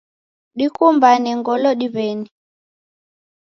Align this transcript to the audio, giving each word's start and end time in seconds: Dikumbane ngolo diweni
Dikumbane 0.57 1.31
ngolo 1.39 1.69
diweni 1.79 2.29